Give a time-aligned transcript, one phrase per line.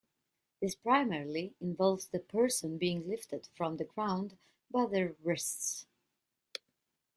[0.59, 4.35] This primarily involves the person being lifted from the ground
[4.71, 5.85] by their wrists.